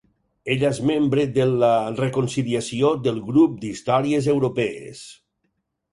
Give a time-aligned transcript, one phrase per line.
[0.53, 1.69] Ella és membre del la
[1.99, 5.09] Reconciliació del Grup d'Històries Europees.